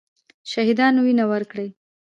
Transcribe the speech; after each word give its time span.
شهیدانو 0.51 0.99
وینه 1.03 1.25
ورکړې. 1.31 1.67